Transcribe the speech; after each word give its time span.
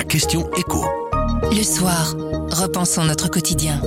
La 0.00 0.04
question 0.04 0.50
écho. 0.56 0.82
Le 1.52 1.62
soir, 1.62 2.16
repensons 2.50 3.04
notre 3.04 3.28
quotidien. 3.28 3.82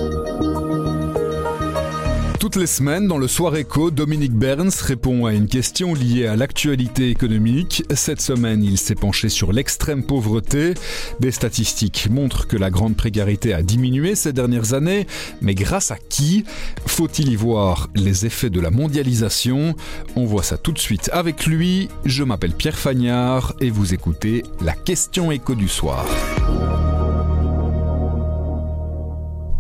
Toutes 2.44 2.58
les 2.58 2.68
semaines, 2.68 3.08
dans 3.08 3.18
le 3.18 3.30
Soir 3.30 3.56
Écho, 3.56 3.90
Dominique 3.90 4.34
Berns 4.34 4.82
répond 4.82 5.26
à 5.26 5.32
une 5.32 5.48
question 5.48 5.94
liée 5.94 6.28
à 6.28 6.36
l'actualité 6.36 7.10
économique. 7.10 7.86
Cette 7.96 8.20
semaine, 8.20 8.62
il 8.62 8.78
s'est 8.78 8.96
penché 8.96 9.30
sur 9.30 9.54
l'extrême 9.54 10.04
pauvreté. 10.04 10.74
Des 11.22 11.32
statistiques 11.32 12.10
montrent 12.12 12.46
que 12.46 12.58
la 12.58 12.70
grande 12.70 12.98
précarité 12.98 13.54
a 13.54 13.64
diminué 13.64 14.16
ces 14.16 14.34
dernières 14.34 14.74
années, 14.74 15.08
mais 15.40 15.56
grâce 15.56 15.92
à 15.92 15.96
qui 15.96 16.44
Faut-il 16.86 17.32
y 17.32 17.38
voir 17.38 17.88
les 17.96 18.26
effets 18.26 18.50
de 18.50 18.60
la 18.60 18.72
mondialisation? 18.72 19.78
On 20.18 20.26
voit 20.26 20.44
ça 20.44 20.58
tout 20.58 20.74
de 20.74 20.80
suite 20.80 21.10
avec 21.14 21.46
lui. 21.46 21.88
Je 22.04 22.26
m'appelle 22.26 22.56
Pierre 22.56 22.78
Fagnard 22.78 23.54
et 23.62 23.70
vous 23.70 23.94
écoutez 23.94 24.44
la 24.60 24.74
question 24.74 25.32
écho 25.32 25.56
du 25.56 25.70
soir. 25.70 26.06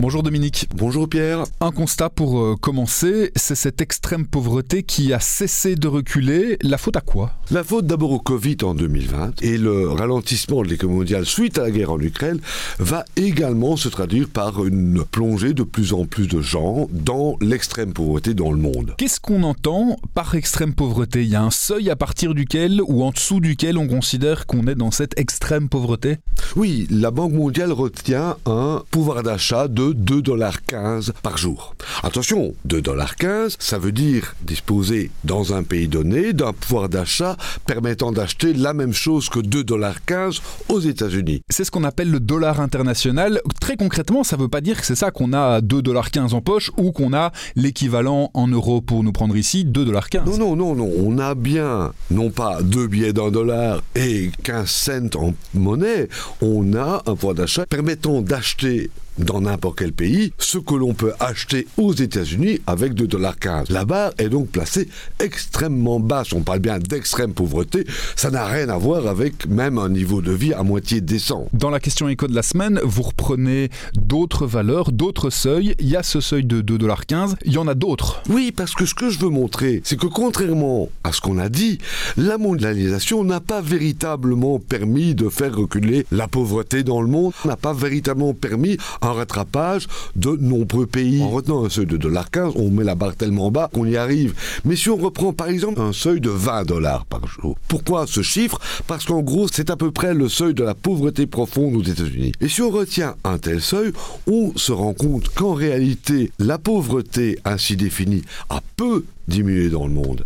Bonjour 0.03 0.21
Dominique. 0.21 0.67
Bonjour 0.75 1.07
Pierre. 1.07 1.45
Un 1.61 1.71
constat 1.71 2.09
pour 2.09 2.41
euh, 2.41 2.57
commencer, 2.59 3.31
c'est 3.37 3.55
cette 3.55 3.79
extrême 3.79 4.27
pauvreté 4.27 4.83
qui 4.83 5.13
a 5.13 5.21
cessé 5.21 5.75
de 5.75 5.87
reculer. 5.87 6.57
La 6.61 6.77
faute 6.77 6.97
à 6.97 6.99
quoi? 6.99 7.31
La 7.51 7.63
faute 7.63 7.87
d'abord 7.87 8.11
au 8.11 8.19
Covid 8.19 8.57
en 8.63 8.75
2020 8.75 9.41
et 9.41 9.57
le 9.57 9.87
ralentissement 9.87 10.61
de 10.61 10.67
l'économie 10.67 10.97
mondiale 10.97 11.25
suite 11.25 11.57
à 11.57 11.61
la 11.61 11.71
guerre 11.71 11.91
en 11.91 12.01
Ukraine 12.01 12.41
va 12.79 13.05
également 13.15 13.77
se 13.77 13.87
traduire 13.87 14.27
par 14.27 14.65
une 14.65 15.05
plongée 15.09 15.53
de 15.53 15.63
plus 15.63 15.93
en 15.93 16.03
plus 16.03 16.27
de 16.27 16.41
gens 16.41 16.89
dans 16.91 17.37
l'extrême 17.39 17.93
pauvreté 17.93 18.33
dans 18.33 18.51
le 18.51 18.57
monde. 18.57 18.95
Qu'est-ce 18.97 19.21
qu'on 19.21 19.43
entend 19.43 19.95
par 20.13 20.35
extrême 20.35 20.73
pauvreté? 20.73 21.23
Il 21.23 21.29
y 21.29 21.37
a 21.37 21.43
un 21.43 21.49
seuil 21.49 21.89
à 21.89 21.95
partir 21.95 22.33
duquel 22.33 22.81
ou 22.85 23.03
en 23.05 23.11
dessous 23.11 23.39
duquel 23.39 23.77
on 23.77 23.87
considère 23.87 24.47
qu'on 24.47 24.67
est 24.67 24.75
dans 24.75 24.91
cette 24.91 25.17
extrême 25.17 25.69
pauvreté? 25.69 26.17
Oui, 26.57 26.87
la 26.91 27.09
Banque 27.09 27.31
mondiale 27.31 27.71
retient 27.71 28.35
un 28.45 28.83
pouvoir 28.91 29.23
d'achat 29.23 29.69
de 29.69 29.92
2,15$ 29.93 31.11
par 31.21 31.37
jour. 31.37 31.75
Attention, 32.03 32.53
2,15$, 32.67 33.55
ça 33.59 33.77
veut 33.77 33.91
dire 33.91 34.35
disposer 34.41 35.11
dans 35.23 35.53
un 35.53 35.63
pays 35.63 35.87
donné 35.87 36.33
d'un 36.33 36.53
pouvoir 36.53 36.89
d'achat 36.89 37.37
permettant 37.65 38.11
d'acheter 38.11 38.53
la 38.53 38.73
même 38.73 38.93
chose 38.93 39.29
que 39.29 39.39
2,15$ 39.39 40.41
aux 40.69 40.79
États-Unis. 40.79 41.41
C'est 41.49 41.63
ce 41.63 41.71
qu'on 41.71 41.83
appelle 41.83 42.11
le 42.11 42.19
dollar 42.19 42.59
international. 42.59 43.41
Très 43.59 43.77
concrètement, 43.77 44.23
ça 44.23 44.37
ne 44.37 44.41
veut 44.41 44.49
pas 44.49 44.61
dire 44.61 44.79
que 44.79 44.85
c'est 44.85 44.95
ça 44.95 45.11
qu'on 45.11 45.33
a 45.33 45.61
2,15$ 45.61 46.33
en 46.33 46.41
poche 46.41 46.71
ou 46.77 46.91
qu'on 46.91 47.13
a 47.13 47.31
l'équivalent 47.55 48.31
en 48.33 48.47
euros 48.47 48.81
pour 48.81 49.03
nous 49.03 49.11
prendre 49.11 49.35
ici, 49.35 49.65
2,15$. 49.65 50.25
Non, 50.25 50.37
non, 50.37 50.55
non, 50.55 50.75
non. 50.75 50.91
On 50.97 51.17
a 51.19 51.35
bien, 51.35 51.93
non 52.11 52.29
pas 52.29 52.61
deux 52.61 52.87
billets 52.87 53.13
d'un 53.13 53.31
dollar 53.31 53.81
et 53.95 54.31
15 54.43 54.69
cents 54.69 55.15
en 55.15 55.33
monnaie, 55.53 56.07
on 56.41 56.73
a 56.73 57.03
un 57.05 57.15
pouvoir 57.15 57.35
d'achat 57.35 57.65
permettant 57.65 58.21
d'acheter 58.21 58.89
dans 59.17 59.41
n'importe 59.41 59.79
quel 59.79 59.93
pays 59.93 60.33
ce 60.37 60.57
que 60.57 60.75
l'on 60.75 60.93
peut 60.93 61.13
acheter 61.19 61.67
aux 61.77 61.93
États-Unis 61.93 62.59
avec 62.67 62.93
2,15$. 62.93 63.71
La 63.71 63.85
barre 63.85 64.11
est 64.17 64.29
donc 64.29 64.49
placée 64.49 64.87
extrêmement 65.19 65.99
basse. 65.99 66.33
On 66.33 66.41
parle 66.41 66.59
bien 66.59 66.79
d'extrême 66.79 67.33
pauvreté. 67.33 67.85
Ça 68.15 68.31
n'a 68.31 68.45
rien 68.45 68.69
à 68.69 68.77
voir 68.77 69.07
avec 69.07 69.47
même 69.47 69.77
un 69.77 69.89
niveau 69.89 70.21
de 70.21 70.31
vie 70.31 70.53
à 70.53 70.63
moitié 70.63 71.01
décent. 71.01 71.47
Dans 71.53 71.69
la 71.69 71.79
question 71.79 72.07
éco 72.07 72.27
de 72.27 72.35
la 72.35 72.43
semaine, 72.43 72.79
vous 72.83 73.03
reprenez 73.03 73.69
d'autres 73.95 74.45
valeurs, 74.45 74.91
d'autres 74.91 75.29
seuils. 75.29 75.75
Il 75.79 75.87
y 75.87 75.95
a 75.95 76.03
ce 76.03 76.19
seuil 76.19 76.45
de 76.45 76.61
2,15$. 76.61 77.35
Il 77.45 77.53
y 77.53 77.57
en 77.57 77.67
a 77.67 77.75
d'autres. 77.75 78.21
Oui, 78.29 78.51
parce 78.51 78.73
que 78.73 78.85
ce 78.85 78.95
que 78.95 79.09
je 79.09 79.19
veux 79.19 79.29
montrer, 79.29 79.81
c'est 79.83 79.99
que 79.99 80.07
contrairement 80.07 80.89
à 81.03 81.11
ce 81.11 81.21
qu'on 81.21 81.37
a 81.37 81.49
dit, 81.49 81.77
la 82.17 82.37
mondialisation 82.37 83.23
n'a 83.23 83.39
pas 83.39 83.61
véritablement 83.61 84.59
permis 84.59 85.15
de 85.15 85.29
faire 85.29 85.55
reculer 85.55 86.05
la 86.11 86.27
pauvreté 86.27 86.83
dans 86.83 87.01
le 87.01 87.07
monde, 87.07 87.33
n'a 87.45 87.57
pas 87.57 87.73
véritablement 87.73 88.33
permis 88.33 88.77
un 89.05 89.13
rattrapage 89.13 89.87
de 90.15 90.37
nombreux 90.39 90.85
pays. 90.85 91.21
En 91.21 91.29
retenant 91.29 91.65
un 91.65 91.69
seuil 91.69 91.85
de 91.85 91.97
2,15$, 91.97 92.53
on 92.55 92.69
met 92.69 92.83
la 92.83 92.95
barre 92.95 93.15
tellement 93.15 93.51
bas 93.51 93.69
qu'on 93.71 93.85
y 93.85 93.97
arrive. 93.97 94.33
Mais 94.65 94.75
si 94.75 94.89
on 94.89 94.97
reprend 94.97 95.33
par 95.33 95.47
exemple 95.47 95.81
un 95.81 95.93
seuil 95.93 96.19
de 96.21 96.29
20 96.29 96.65
dollars 96.65 97.05
par 97.05 97.25
jour, 97.27 97.57
pourquoi 97.67 98.05
ce 98.07 98.21
chiffre? 98.21 98.59
Parce 98.87 99.05
qu'en 99.05 99.21
gros, 99.21 99.47
c'est 99.47 99.69
à 99.69 99.75
peu 99.75 99.91
près 99.91 100.13
le 100.13 100.29
seuil 100.29 100.53
de 100.53 100.63
la 100.63 100.73
pauvreté 100.73 101.27
profonde 101.27 101.75
aux 101.75 101.83
États-Unis. 101.83 102.33
Et 102.41 102.47
si 102.47 102.61
on 102.61 102.69
retient 102.69 103.15
un 103.23 103.37
tel 103.37 103.61
seuil, 103.61 103.91
on 104.27 104.53
se 104.55 104.71
rend 104.71 104.93
compte 104.93 105.29
qu'en 105.29 105.53
réalité, 105.53 106.31
la 106.39 106.57
pauvreté 106.57 107.39
ainsi 107.45 107.75
définie 107.75 108.23
a 108.49 108.61
peu 108.77 109.05
diminué 109.27 109.69
dans 109.69 109.87
le 109.87 109.93
monde. 109.93 110.25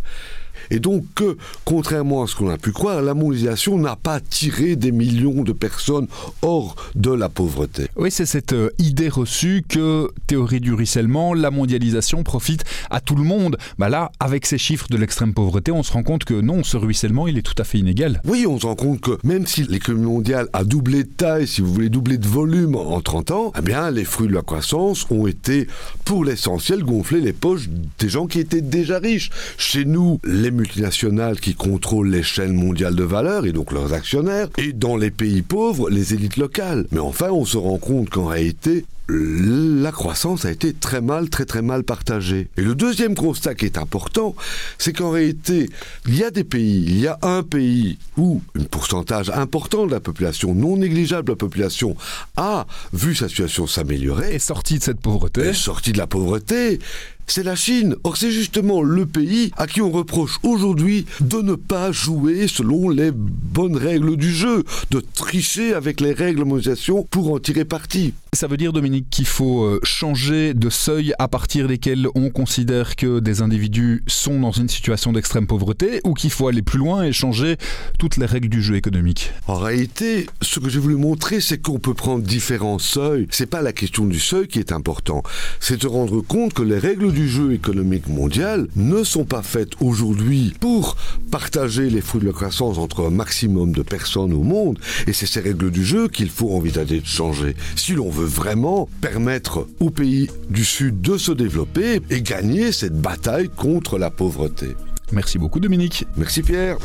Et 0.70 0.80
donc 0.80 1.04
que, 1.14 1.36
contrairement 1.64 2.22
à 2.22 2.26
ce 2.26 2.36
qu'on 2.36 2.50
a 2.50 2.58
pu 2.58 2.72
croire, 2.72 3.02
la 3.02 3.14
mondialisation 3.14 3.78
n'a 3.78 3.96
pas 3.96 4.20
tiré 4.20 4.76
des 4.76 4.92
millions 4.92 5.42
de 5.42 5.52
personnes 5.52 6.06
hors 6.42 6.76
de 6.94 7.10
la 7.10 7.28
pauvreté. 7.28 7.86
Oui, 7.96 8.10
c'est 8.10 8.26
cette 8.26 8.52
euh, 8.52 8.70
idée 8.78 9.08
reçue 9.08 9.64
que, 9.68 10.10
théorie 10.26 10.60
du 10.60 10.72
ruissellement, 10.72 11.34
la 11.34 11.50
mondialisation 11.50 12.22
profite 12.22 12.64
à 12.90 13.00
tout 13.00 13.14
le 13.16 13.24
monde. 13.24 13.56
Bah 13.78 13.88
là, 13.88 14.10
avec 14.20 14.46
ces 14.46 14.58
chiffres 14.58 14.86
de 14.90 14.96
l'extrême 14.96 15.34
pauvreté, 15.34 15.72
on 15.72 15.82
se 15.82 15.92
rend 15.92 16.02
compte 16.02 16.24
que 16.24 16.34
non, 16.34 16.64
ce 16.64 16.76
ruissellement, 16.76 17.26
il 17.28 17.38
est 17.38 17.42
tout 17.42 17.54
à 17.58 17.64
fait 17.64 17.78
inégal. 17.78 18.20
Oui, 18.24 18.46
on 18.46 18.58
se 18.58 18.66
rend 18.66 18.74
compte 18.74 19.00
que 19.00 19.18
même 19.24 19.46
si 19.46 19.64
l'économie 19.64 20.06
mondiale 20.06 20.48
a 20.52 20.64
doublé 20.64 21.04
de 21.04 21.08
taille, 21.08 21.46
si 21.46 21.60
vous 21.60 21.72
voulez 21.72 21.88
doubler 21.88 22.18
de 22.18 22.26
volume 22.26 22.76
en 22.76 23.00
30 23.00 23.30
ans, 23.30 23.52
eh 23.58 23.62
bien, 23.62 23.90
les 23.90 24.04
fruits 24.04 24.28
de 24.28 24.34
la 24.34 24.42
croissance 24.42 25.06
ont 25.10 25.26
été, 25.26 25.66
pour 26.04 26.24
l'essentiel, 26.24 26.84
gonfler 26.84 27.20
les 27.20 27.32
poches 27.32 27.68
des 27.98 28.08
gens 28.08 28.26
qui 28.26 28.40
étaient 28.40 28.60
déjà 28.60 28.98
riches. 28.98 29.30
Chez 29.56 29.84
nous, 29.84 30.20
les 30.24 30.47
multinationales 30.50 31.40
qui 31.40 31.54
contrôlent 31.54 32.10
l'échelle 32.10 32.52
mondiale 32.52 32.94
de 32.94 33.04
valeur 33.04 33.46
et 33.46 33.52
donc 33.52 33.72
leurs 33.72 33.92
actionnaires, 33.92 34.48
et 34.58 34.72
dans 34.72 34.96
les 34.96 35.10
pays 35.10 35.42
pauvres, 35.42 35.90
les 35.90 36.14
élites 36.14 36.36
locales. 36.36 36.86
Mais 36.92 37.00
enfin, 37.00 37.30
on 37.30 37.44
se 37.44 37.56
rend 37.56 37.78
compte 37.78 38.10
qu'en 38.10 38.26
réalité, 38.26 38.84
la 39.10 39.90
croissance 39.90 40.44
a 40.44 40.50
été 40.50 40.74
très 40.74 41.00
mal, 41.00 41.30
très 41.30 41.46
très 41.46 41.62
mal 41.62 41.82
partagée. 41.82 42.48
Et 42.58 42.62
le 42.62 42.74
deuxième 42.74 43.14
constat 43.14 43.54
qui 43.54 43.64
est 43.64 43.78
important, 43.78 44.36
c'est 44.76 44.92
qu'en 44.92 45.10
réalité, 45.10 45.70
il 46.06 46.16
y 46.16 46.24
a 46.24 46.30
des 46.30 46.44
pays, 46.44 46.84
il 46.86 47.00
y 47.00 47.06
a 47.06 47.18
un 47.22 47.42
pays 47.42 47.98
où 48.18 48.42
un 48.58 48.64
pourcentage 48.64 49.30
important 49.30 49.86
de 49.86 49.92
la 49.92 50.00
population, 50.00 50.54
non 50.54 50.76
négligeable 50.76 51.26
de 51.26 51.32
la 51.32 51.36
population, 51.36 51.96
a 52.36 52.66
vu 52.92 53.14
sa 53.14 53.28
situation 53.28 53.66
s'améliorer. 53.66 54.34
Est 54.34 54.38
sorti 54.38 54.78
de 54.78 54.82
cette 54.82 55.00
pauvreté. 55.00 55.40
Est 55.40 55.54
sorti 55.54 55.92
de 55.92 55.98
la 55.98 56.06
pauvreté 56.06 56.78
c'est 57.28 57.42
la 57.42 57.54
Chine. 57.54 57.94
Or, 58.04 58.16
c'est 58.16 58.30
justement 58.30 58.82
le 58.82 59.06
pays 59.06 59.52
à 59.56 59.66
qui 59.66 59.80
on 59.80 59.90
reproche 59.90 60.38
aujourd'hui 60.42 61.06
de 61.20 61.42
ne 61.42 61.54
pas 61.54 61.92
jouer 61.92 62.48
selon 62.48 62.88
les 62.88 63.10
bonnes 63.12 63.76
règles 63.76 64.16
du 64.16 64.32
jeu, 64.32 64.64
de 64.90 65.00
tricher 65.14 65.74
avec 65.74 66.00
les 66.00 66.12
règles 66.12 66.40
de 66.40 66.44
mondialisation 66.44 67.06
pour 67.10 67.32
en 67.32 67.38
tirer 67.38 67.64
parti. 67.64 68.14
Ça 68.32 68.46
veut 68.46 68.56
dire, 68.56 68.72
Dominique, 68.72 69.08
qu'il 69.10 69.26
faut 69.26 69.64
euh, 69.64 69.80
changer 69.82 70.54
de 70.54 70.70
seuil 70.70 71.12
à 71.18 71.28
partir 71.28 71.68
desquels 71.68 72.08
on 72.14 72.30
considère 72.30 72.96
que 72.96 73.20
des 73.20 73.42
individus 73.42 74.02
sont 74.06 74.40
dans 74.40 74.52
une 74.52 74.68
situation 74.68 75.12
d'extrême 75.12 75.46
pauvreté 75.46 76.00
ou 76.04 76.14
qu'il 76.14 76.30
faut 76.30 76.48
aller 76.48 76.62
plus 76.62 76.78
loin 76.78 77.04
et 77.04 77.12
changer 77.12 77.56
toutes 77.98 78.16
les 78.16 78.26
règles 78.26 78.48
du 78.48 78.62
jeu 78.62 78.76
économique? 78.76 79.32
En 79.46 79.56
réalité, 79.56 80.26
ce 80.42 80.60
que 80.60 80.68
j'ai 80.68 80.78
voulu 80.78 80.96
montrer, 80.96 81.40
c'est 81.40 81.58
qu'on 81.58 81.78
peut 81.78 81.94
prendre 81.94 82.22
différents 82.22 82.78
seuils. 82.78 83.26
C'est 83.30 83.46
pas 83.46 83.62
la 83.62 83.72
question 83.72 84.06
du 84.06 84.20
seuil 84.20 84.46
qui 84.46 84.58
est 84.58 84.72
important, 84.72 85.22
c'est 85.60 85.80
de 85.80 85.86
rendre 85.86 86.20
compte 86.20 86.52
que 86.54 86.62
les 86.62 86.78
règles 86.78 87.12
du 87.18 87.28
jeu 87.28 87.52
économique 87.52 88.06
mondial 88.06 88.68
ne 88.76 89.02
sont 89.02 89.24
pas 89.24 89.42
faites 89.42 89.72
aujourd'hui 89.80 90.54
pour 90.60 90.96
partager 91.32 91.90
les 91.90 92.00
fruits 92.00 92.20
de 92.20 92.26
la 92.26 92.32
croissance 92.32 92.78
entre 92.78 93.04
un 93.04 93.10
maximum 93.10 93.72
de 93.72 93.82
personnes 93.82 94.32
au 94.32 94.44
monde, 94.44 94.78
et 95.08 95.12
c'est 95.12 95.26
ces 95.26 95.40
règles 95.40 95.72
du 95.72 95.84
jeu 95.84 96.06
qu'il 96.06 96.30
faut 96.30 96.52
envisager 96.52 97.00
de 97.00 97.06
changer. 97.06 97.56
Si 97.74 97.94
l'on 97.94 98.08
veut 98.08 98.24
vraiment 98.24 98.88
permettre 99.00 99.66
aux 99.80 99.90
pays 99.90 100.30
du 100.48 100.64
Sud 100.64 101.00
de 101.00 101.18
se 101.18 101.32
développer 101.32 102.00
et 102.08 102.22
gagner 102.22 102.70
cette 102.70 102.96
bataille 102.96 103.48
contre 103.48 103.98
la 103.98 104.10
pauvreté. 104.10 104.76
Merci 105.10 105.38
beaucoup 105.38 105.58
Dominique. 105.58 106.06
Merci 106.16 106.42
Pierre. 106.42 106.78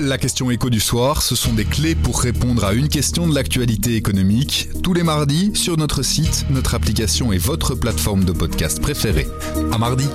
La 0.00 0.16
question 0.16 0.48
écho 0.52 0.70
du 0.70 0.78
soir, 0.78 1.22
ce 1.22 1.34
sont 1.34 1.52
des 1.52 1.64
clés 1.64 1.96
pour 1.96 2.20
répondre 2.20 2.64
à 2.64 2.72
une 2.72 2.88
question 2.88 3.26
de 3.26 3.34
l'actualité 3.34 3.96
économique, 3.96 4.68
tous 4.84 4.94
les 4.94 5.02
mardis 5.02 5.50
sur 5.54 5.76
notre 5.76 6.02
site, 6.02 6.46
notre 6.50 6.76
application 6.76 7.32
et 7.32 7.38
votre 7.38 7.74
plateforme 7.74 8.24
de 8.24 8.32
podcast 8.32 8.80
préférée. 8.80 9.26
À 9.72 9.78
mardi. 9.78 10.06